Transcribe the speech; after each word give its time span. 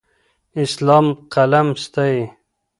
اسلام 0.63 1.05
قلم 1.33 1.67
ستایي. 1.83 2.21